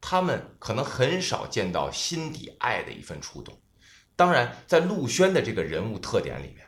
[0.00, 3.60] 他们可能很少见到心底爱的一份触动。
[4.16, 6.66] 当然，在陆轩的这个人物特点里面，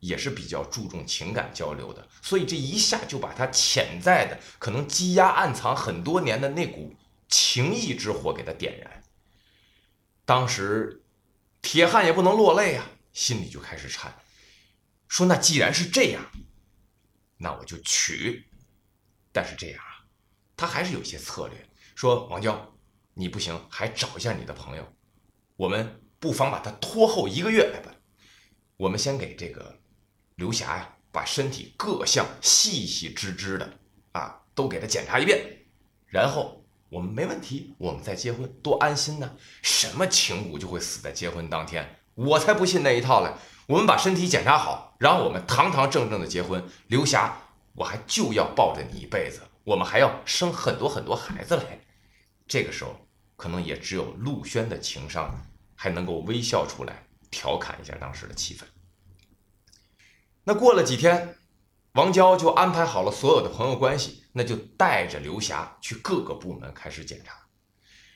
[0.00, 2.08] 也是比较注重情感交流的。
[2.22, 6.94] 所以这一下就把他潜在的、可能积压暗藏很多年的那股。
[7.30, 9.02] 情谊之火给他点燃，
[10.24, 11.04] 当时
[11.60, 14.14] 铁汉也不能落泪啊，心里就开始颤，
[15.08, 16.24] 说：“那既然是这样，
[17.36, 18.46] 那我就娶。
[19.30, 20.08] 但是这样啊，
[20.56, 21.67] 他还是有些策略。
[21.98, 22.56] 说王娇，
[23.14, 24.86] 你不行，还找一下你的朋友，
[25.56, 27.92] 我们不妨把他拖后一个月来办。
[28.76, 29.80] 我们先给这个
[30.36, 33.68] 刘霞呀，把身体各项细细致致的
[34.12, 35.44] 啊，都给他检查一遍，
[36.06, 39.36] 然后。”我们没问题，我们再结婚多安心呢。
[39.60, 41.98] 什么情蛊就会死在结婚当天？
[42.14, 43.30] 我才不信那一套嘞！
[43.66, 46.64] 我们把身体检查好，然后我们堂堂正正的结婚。
[46.86, 47.36] 刘霞，
[47.74, 51.86] 我还就要抱着你一辈子，我们还要生很多很多孩子嘞。
[52.48, 52.96] 这个时候，
[53.36, 58.62] 可能也只有陆轩的情商还能够微笑出来，调侃一下当时的气氛。
[60.42, 61.36] 那过了几天。
[61.92, 67.34] 王娇就安排好了所有的朋友关系，那就带着刘霞去各个部门开始检查。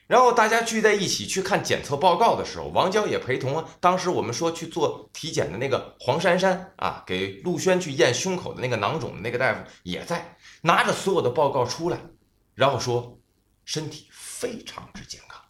[0.06, 3.68] 然后大家聚在一起去看检测报告的时候，王娇也陪同啊。
[3.80, 11.98] 当时我们说去做体检的那个黄珊珊啊，给陆轩去验胸口的那个囊肿的那个大夫也在，拿着所有的报告出来，
[12.54, 13.18] 然后说
[13.64, 14.06] 身体
[14.42, 15.40] 非常之健康，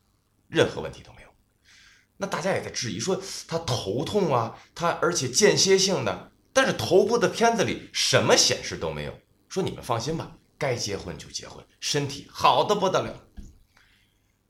[0.48, 1.28] 任何问题都没有。
[2.18, 6.30] 那大家也在质疑说他头痛啊，他而且间歇性的。
[6.52, 13.18] 但是头部的片子里什么显示都没有，说你们放心吧，该结婚就结婚，身体好的不得了。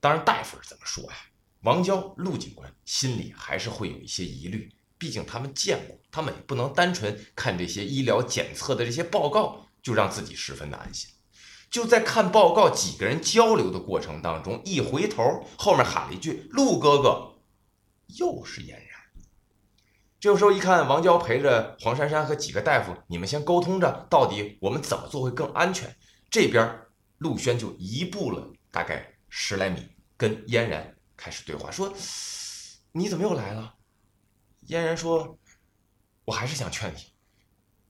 [0.01, 1.17] 当然，大夫是怎么说呀？
[1.61, 11.09] 王娇、陆警官心里还是会有一些疑虑，毕竟他们见过，他们也不能单纯看这些医疗检测的这些报告就让自己十分的安心。
[11.73, 17.33] 就在看报告、几个人交流的过程当中，一回头，后面喊了一句：“陆哥哥，
[18.19, 19.01] 又是嫣然。”
[20.21, 25.97] 这个时候一看，王娇陪着黄珊珊和几个大夫，你们先沟通着，到底我们怎么做会更安全？
[26.31, 26.79] 这边
[27.17, 31.91] 陆轩就移步了大概十来米，跟嫣然开始对话，说
[32.93, 33.77] ：“你怎么又来了？”
[34.69, 35.39] 嫣然说
[36.27, 37.12] ：“我还是想劝你，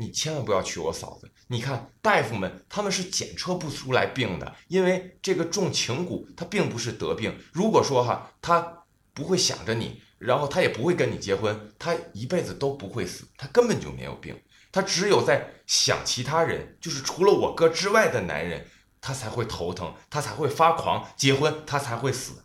[0.02, 1.30] 你千万不要娶我嫂子。
[1.46, 7.38] 你看大夫们他们是检测不出来病的，因为这个重情蛊，他并不是得病。
[7.52, 8.84] 如果说哈，他
[9.14, 18.64] 不会想着你。”然后他也不会跟你结婚，他一辈子都不会死，他根本就没有病，他只有在想其他人，就是除了我哥之外的男人，
[19.00, 22.44] 他才会头疼，他才会发狂；结婚，他才会死。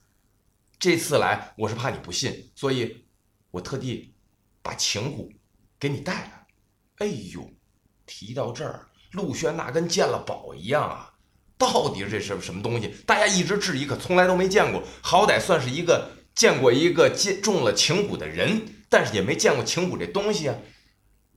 [0.80, 3.06] 这次来，我是怕你不信，所以，
[3.52, 4.16] 我特地
[4.64, 5.30] 把情蛊
[5.80, 6.37] 给你带来。
[6.98, 7.52] 哎呦，
[8.06, 11.14] 提到这儿，陆轩那跟见了宝一样啊！
[11.58, 12.88] 到底这是什么东西？
[13.06, 14.84] 大家一直质疑，可从来都没见过。
[15.02, 20.56] 好歹算是一个见过一个接中了情蛊的人，但是也没见过情蛊这东西啊。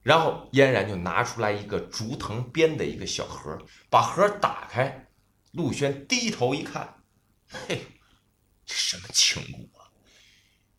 [0.03, 3.59] 然后嫣然就拿出来一个竹藤编的一个小盒，
[3.91, 5.09] 把盒打开。
[5.53, 7.03] 陆轩低头一看，
[7.49, 7.83] 嘿，
[8.65, 9.91] 这什么情蛊啊？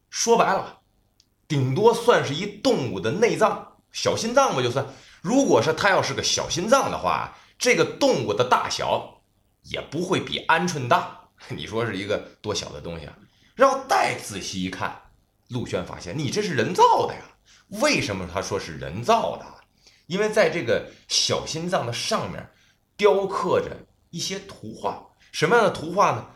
[0.10, 0.82] 说白了，
[1.48, 4.86] 顶多算是一动物的内脏，小心脏吧，就算。
[5.22, 9.22] 如果是它要是个小心脏的话，这个动物的大小
[9.62, 11.30] 也不会比鹌鹑大。
[11.50, 13.18] 你说是一个多小的东西啊？
[13.56, 15.02] 然后再仔细一看，
[15.50, 17.22] 陆轩发现，你这是人造的呀。
[17.82, 19.46] 为什么他说是人造的？
[20.08, 22.50] 因为在这个小心脏的上面
[22.98, 23.78] 雕刻着
[24.10, 25.10] 一些图画。
[25.32, 26.28] 什么样的图画呢？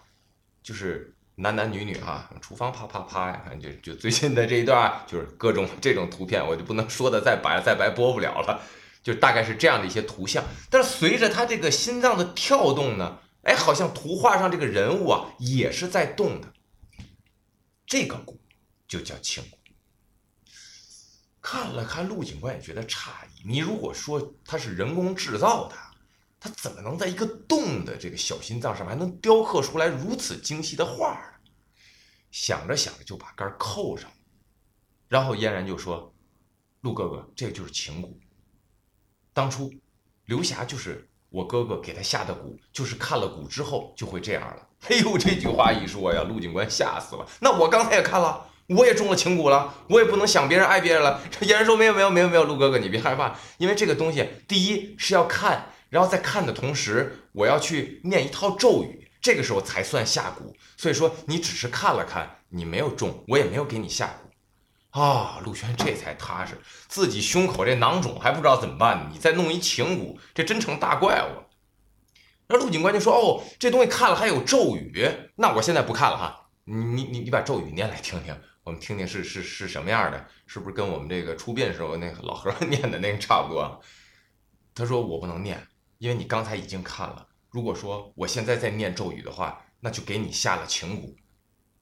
[0.61, 8.61] 就是男男女女啊，厨房啪啪啪呀，就就最近的这一段，就是各种这种图片，我就不能说的再白再白播不了了。
[9.03, 10.43] 就大概是这样的一些图像。
[10.69, 16.51] 但是随着他这个心脏的跳动呢，哎，好像图画上这个人物啊也是在动的。
[17.85, 18.39] 这个鼓
[18.87, 19.57] 就叫情蛊。
[21.39, 25.75] 看了看陆警官也觉得诧异，你如果说它是人工制造的，
[26.39, 31.49] 他怎么能在一个动的这个小心脏上面还能雕刻出来如此精细的画呢？
[32.31, 34.11] 想着想着就把杆扣上，
[35.07, 36.13] 然后嫣然就说
[36.81, 38.09] ：“陆哥哥，这就是情蛊。
[39.33, 39.73] 当初
[40.25, 47.27] 刘霞就是我哥哥给他下的蛊，就是看了蛊之后就会这样了。”哎呦，这句话一说呀，陆警官吓死了。
[47.39, 48.51] 那我刚才也看了。
[48.67, 51.21] 我也中了情蛊了，我也不能想别人爱别人了。
[51.29, 60.53] 这嫣然说没有没有没有没有，陆哥哥你别害怕，因为这个东西，第一是要看，然后在看的同时，我要去念一套咒语，这个时候才算下蛊。
[60.75, 64.13] 所以说你只是看了看，你没有中，我也没有给你下
[64.91, 65.39] 蛊啊。
[65.45, 71.47] 陆轩这才踏实，自己胸口这囊肿还不知道怎么办呢，你再弄一情蛊，这真成大怪物了。
[72.49, 78.35] 那陆警官就说哦，这东西看了还有咒语，那我现在不看了哈，你你你你把咒语念来听听。
[78.65, 80.27] 我们听听是是是什么样的？
[80.45, 83.81] 是不是跟我们这个出殡时候那个老和尚 念的那个差不多？
[84.73, 85.65] 他说我不能念，
[85.97, 87.27] 因为你刚才已经看了。
[87.49, 91.15] 如果说我现在在念咒语的话，那就给你下了情蛊。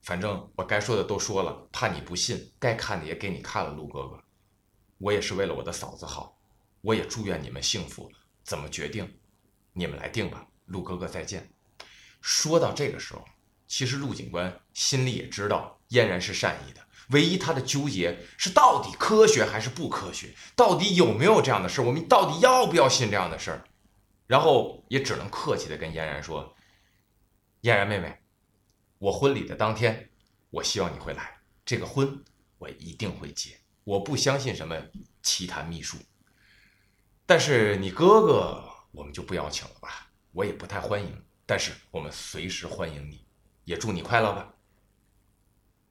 [0.02, 3.72] 反正我该说的都说了，怕你不信，该看的也给你看了。
[3.72, 4.24] 陆哥哥，
[4.98, 6.38] 我也是为了我的嫂子好，
[6.82, 8.12] 我也祝愿你们幸福。
[8.44, 9.20] 怎么决定？
[9.74, 10.46] 你们来定吧。
[10.66, 11.52] 陆哥哥再见。
[12.22, 13.24] 说到这个时候。
[13.66, 23.64] 其实陆警官心里也知道嫣然是善意的，唯一他的纠结是到底科学还是不科学，到底有没有这样的事儿，我们到底要不要信这样的事儿？
[24.28, 26.56] 然后也只能客气的跟嫣然说
[27.62, 28.18] ：“嫣然妹妹，
[28.98, 30.10] 我婚礼的当天，
[30.50, 32.24] 我希望你会来，这个婚
[32.58, 33.60] 我一定会结。
[33.84, 34.82] 我不相信什么
[35.22, 35.98] 奇谈秘术，
[37.26, 43.28] 但是你哥哥我们就不邀请了吧，我也不太欢迎，但是我们随时欢迎你。”
[43.66, 44.54] 也祝你快乐吧。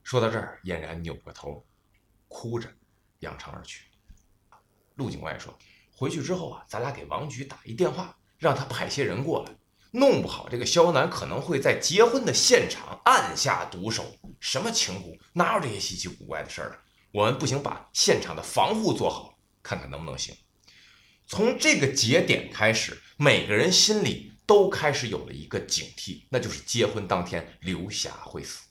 [0.03, 1.65] 说到这儿，嫣然扭过头，
[2.27, 2.71] 哭着
[3.21, 3.87] 扬长而去。
[4.93, 5.57] 陆警官也说
[5.91, 9.55] ：“回去之后啊，咱俩给王局打一电话，让他派些人过来。
[9.93, 14.05] 弄不好这个肖楠可能会在结婚的现场暗下毒手。
[14.39, 16.77] 什么情蛊，哪有这些稀奇古怪的事儿啊？
[17.11, 20.35] 我们不行，把现场的防护做好，看看能不能行。
[21.25, 28.63] 从这个节点开始，每个人心里……”都开始有了一个警惕，那就是结婚当天刘霞会死。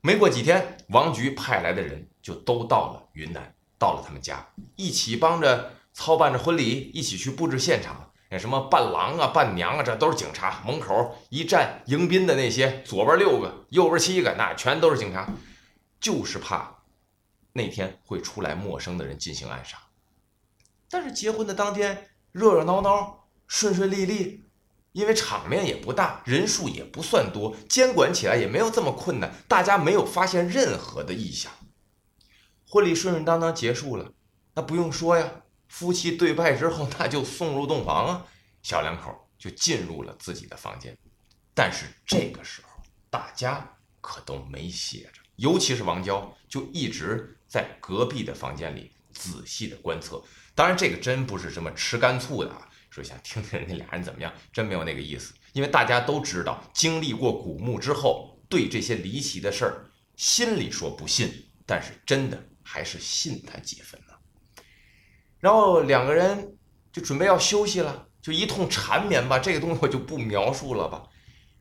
[0.00, 8.05] 没过几天，王局派来的人就都到了云南，到了他们家，一起帮着操办着婚礼，一起去布置现场。
[8.38, 10.62] 什么伴郎啊、伴娘啊，这都是警察。
[10.66, 15.28] 门口一站迎宾的那些，左边六个，右边七个，那全都是警察，
[16.00, 16.82] 就是怕
[17.52, 19.78] 那天会出来陌生的人进行暗杀。
[20.88, 24.44] 但是结婚的当天，热热闹闹，顺顺利利。
[24.92, 31.52] 因为场面也不大，人数也不算多，监管起来也没有这么困难，大家没有发现任何的异象。
[32.66, 34.10] 婚礼顺顺当当结束了，
[34.54, 35.30] 那不用说呀，
[35.68, 38.26] 夫妻对拜之后，那就送入洞房啊，
[38.62, 40.96] 小两口就进入了自己的房间。
[41.54, 50.22] 但是这个时候，大家可都没歇着，尤其是王娇，就一直在隔壁的房间里仔细的观测。
[50.54, 52.68] 当然，这个真不是什么吃干醋的啊。
[52.88, 55.34] 说想听听人家俩人怎么样，真没有那个意思。
[55.52, 64.00] 因为大家都知道，经历过古墓之后，对这些离奇的事儿，心里说不信，但是真的还是信他几分。
[65.40, 66.56] 然后两个人
[66.92, 69.38] 就准备要休息了，就一通缠绵吧。
[69.38, 71.02] 这个东西我就不描述了吧。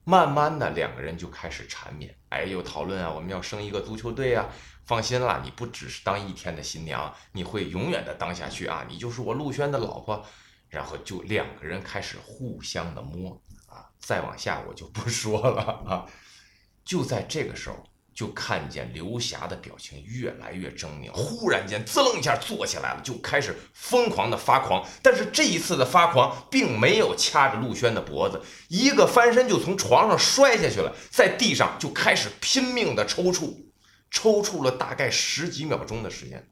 [0.03, 4.47] 慢慢的，两个人就开始缠绵，哎，又讨论啊，我们要生一个足球队啊。
[4.85, 8.85] 放心啦，你不只是当一天的新娘，你会永远的当下去啊！
[8.87, 10.23] 你就是我陆轩的老婆。
[10.67, 16.05] 然后就两个人开始互相的摸啊，再往下我就不说了啊。
[16.83, 17.83] 就在这个时候，
[18.15, 24.87] 就看见刘霞的表情越来越狰狞，忽然间滋楞一下坐起来了，就开始疯狂的发狂。
[25.03, 33.53] 但是这一次的发狂并没有掐着陆轩的脖子，一个翻身就从床上摔下去了，在地上就开始拼命的抽搐。
[34.09, 36.47] 抽搐了大概十几秒钟的时间，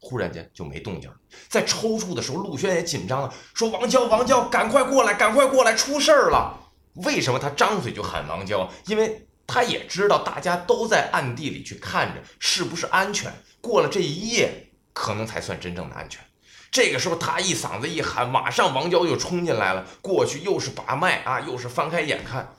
[0.00, 1.16] 忽然间就没动静了。
[1.46, 6.58] 在抽搐的时候，陆轩也紧张了，说：“王娇，王娇，赶快过来，赶快过来，出事儿了！”
[7.04, 8.68] 为什么他张嘴就喊王娇？
[8.86, 13.32] 因为他也知道大家都在暗地里去看着是不是安全。
[13.62, 16.22] 过了这一夜，可能才算真正的安全。
[16.70, 22.54] 这个时候，他一嗓子一喊，马上王娇就冲进来了，过去又是把脉啊，又是翻开眼看，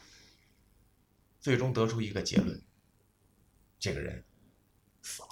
[1.39, 2.59] 最终得出一个结论。
[3.79, 4.25] 这个人
[5.03, 5.29] 死了，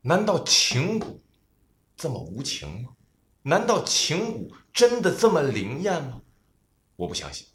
[0.00, 1.20] 难道情蛊
[1.94, 2.96] 这么无情吗？
[3.42, 6.22] 难道情蛊真的这么灵验吗？
[6.96, 7.46] 我不相信，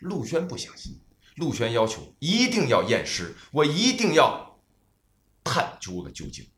[0.00, 1.00] 陆轩不相信。
[1.36, 4.60] 陆轩要求一定要验尸，我一定要
[5.42, 6.48] 探究个究竟。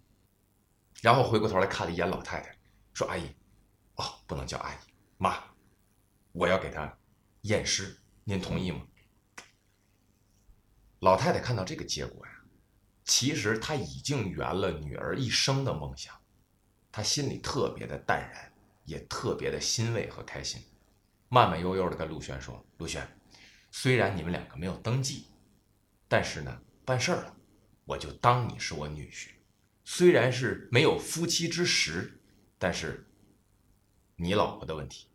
[1.01, 2.57] 然后回过头来看了一眼老太太，
[2.93, 3.29] 说：“阿姨，
[3.97, 4.77] 哦，不能叫阿姨，
[5.19, 5.43] 妈，
[6.33, 6.99] 我要给他
[7.43, 8.81] 验尸，您同意吗？”
[11.01, 12.33] 老太太看到这个结果呀，
[13.05, 16.15] 其实她已经圆了女儿一生的梦想，
[16.91, 18.51] 她心里特别的淡然，
[18.87, 20.63] 也特别的欣慰和开心，
[21.29, 23.07] 慢慢悠悠的跟陆轩说：“陆轩，
[23.77, 25.27] 虽然你们两个没有登记，
[26.07, 27.37] 但是呢，办事儿了，
[27.85, 29.31] 我就当你是我女婿。
[29.85, 32.21] 虽然是没有夫妻之实，
[32.57, 33.05] 但是
[34.15, 35.09] 你老婆的问题，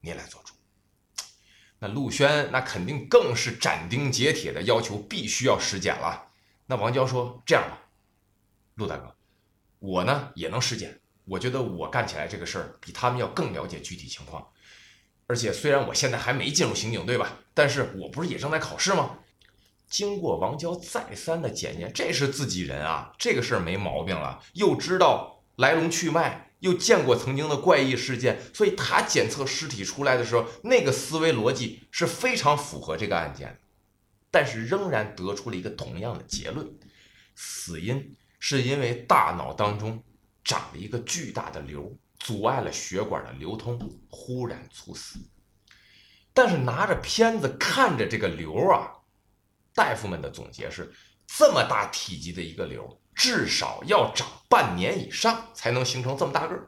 [0.00, 0.54] 你来做主。”
[1.80, 6.30] 那陆轩那肯定更是斩钉截铁的要求，必须要尸检了。
[6.66, 7.82] 那王娇说：“这样吧，
[8.76, 9.16] 陆大哥，
[9.80, 11.00] 我呢也能尸检。
[11.24, 14.48] 我觉得我干起来这个事儿比他们要更了解具体情况。
[15.26, 19.18] 而且虽然我现在还没进入刑警队吧，但是我不是也正在考试吗？
[19.88, 24.42] 经过王娇再三的检验，这是自己人啊，这个事儿没毛病了。
[24.54, 33.56] 又知道来龙去脉。”又见过曾经的怪异事件，所以他检测尸体出来的时候，那个思维逻辑是非常符合这个案件的，
[34.30, 36.66] 但是仍然得出了一个同样的结论：
[37.34, 40.02] 死因是因为大脑当中
[40.42, 41.94] 长了一个巨大的瘤，
[42.24, 45.18] 阻碍了血管的流通，忽然猝死。
[46.32, 48.90] 但是拿着片子看着这个瘤啊，
[49.74, 50.90] 大夫们的总结是：
[51.26, 52.98] 这么大体积的一个瘤。
[53.14, 56.66] 至少要长半年以上才能形成这么大个儿。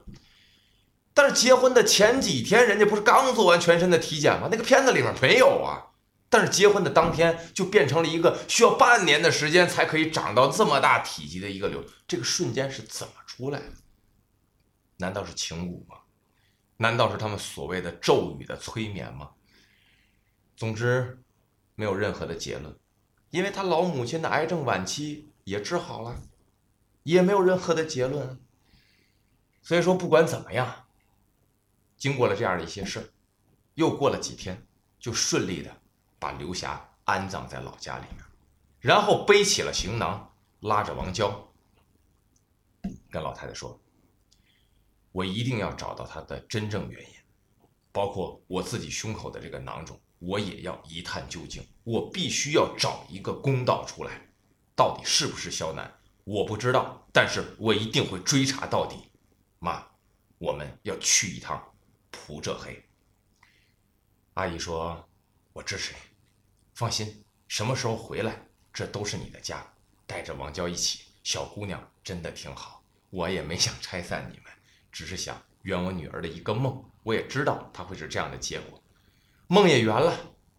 [1.14, 4.48] 但是结婚的前几天，人家不是刚做完全身的体检吗？
[4.50, 5.96] 那个片子里面没有啊。
[6.28, 11.82] 但是结婚的当天就变成了一个需要半年的时间才可以长到这么大体积的一个瘤。
[12.06, 13.72] 这个瞬间是怎么出来的？
[14.96, 16.00] 难道是情蛊吗？
[16.76, 19.30] 难道是他们所谓的咒语的催眠吗？
[20.56, 21.22] 总之，
[21.74, 22.78] 没有任何的结论，
[23.30, 26.22] 因为他老母亲的癌症晚期也治好了。
[27.02, 28.40] 也没有任何的结论，
[29.62, 30.88] 所以说不管怎么样，
[31.96, 33.06] 经过了这样的一些事儿，
[33.74, 34.66] 又过了几天，
[34.98, 35.82] 就顺利的
[36.18, 38.24] 把刘霞安葬在老家里面，
[38.80, 41.48] 然后背起了行囊，拉着王娇，
[43.08, 43.80] 跟老太太说
[45.16, 47.16] ：“我一定要找到他的真正原因，
[47.90, 54.20] 包括我自己胸口的这个囊肿，我也要一探究竟，我必须要找一个公道出来，
[54.76, 55.90] 到底是不是肖楠。”
[56.24, 59.10] 我不知道，但是我一定会追查到底。
[59.58, 59.82] 妈，
[60.36, 61.64] 我们要去一趟
[62.10, 62.84] 蒲浙黑。
[64.34, 65.08] 阿姨说
[65.54, 65.98] ：“我支持你，
[66.74, 69.66] 放心，什么时候回来，这都是你的家。
[70.06, 72.82] 带着王娇一起，小姑娘真的挺好。
[73.08, 74.45] 我也没想拆散你们，
[74.96, 76.82] 只是想圆我女儿的一个梦。
[77.02, 78.82] 我也知道她会是这样的结果，
[79.46, 80.10] 梦也圆了。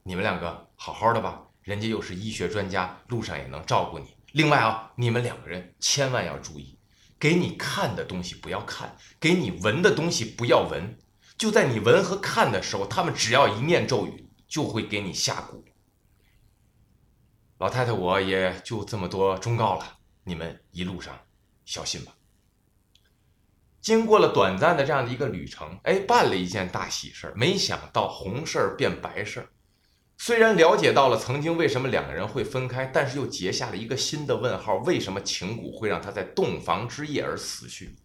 [0.03, 6.77] 你们两个好好的吧，人家又是医学专家，路上也能照顾你。”另外啊，你们两个人千万要注意，
[7.17, 10.99] 给你看的东西不要看，给你闻的东西不要闻。
[11.35, 15.63] 就在你闻和看的时候，他们只要一念咒语，就会给你下蛊。
[17.57, 21.17] 老太太，我也就这么多忠告了，你们一路上
[21.65, 22.13] 小心吧。
[23.87, 29.47] 经过了短暂的这样的一个旅程，哎，办了一件大喜事儿，没想到红事儿变白事儿。
[30.17, 37.95] 虽然了解到了曾经为什么两个人会分开，但是又结下了一个新的问号：为什么情蛊会让他在洞房之夜而死去？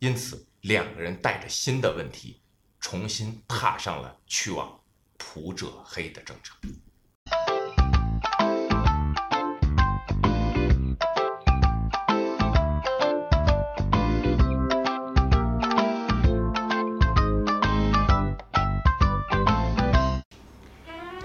[0.00, 2.40] 因此，两个人带着新的问题
[2.80, 4.80] 重新踏上了去往
[5.16, 6.56] 普者黑的征程。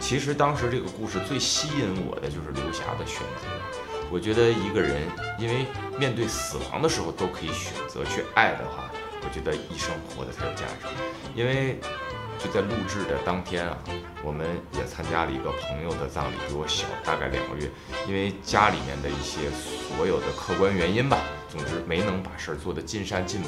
[0.09, 3.45] 其实当时这个故事最吸引我的就是刘霞的选择。
[4.09, 5.03] 我觉得一个人
[5.37, 5.67] 因为
[5.99, 8.89] 面对死亡的时候都可以选择去爱的话，
[9.21, 10.87] 我觉得一生活的才有价值。
[11.35, 11.79] 因为
[12.39, 13.77] 就在录制的当天啊，
[14.23, 17.69] 我们也参加了一个朋友的葬礼，比我小大概两个月。
[18.07, 23.47] 因为家里面的一些所有的客观原因吧，总之没能把事儿做得尽善尽美，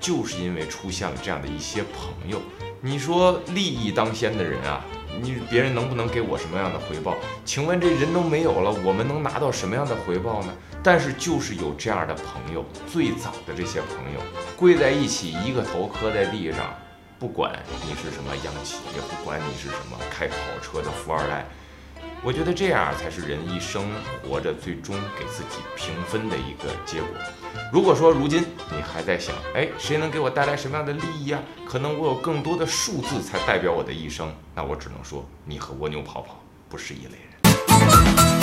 [0.00, 2.42] 就是因为出现了这样的一些朋友。
[2.80, 4.84] 你说利益当先的人啊？
[5.22, 7.16] 你别人能不能给我什么样的回报？
[7.44, 10.52] 请问这人都没有了，我们能拿到什么样的回报呢？
[10.82, 14.20] 但是就是有这样的朋友，最早的这些朋友
[14.56, 16.74] 跪在一起，一个头磕在地上，
[17.18, 17.52] 不管
[17.86, 21.44] 你是什么央企，也不管你是什么开跑车的富二代。
[22.22, 23.82] 我觉得这样才是人一生
[24.22, 27.08] 活着最终给自己评分的一个结果。
[27.72, 31.40] 如果说如今你还在想，哎，谁能给我带来什么样的利益啊？
[31.66, 38.39] 可能我有更多的数字才代表我的一生，那我只能说，你和蜗牛跑跑不是一类人。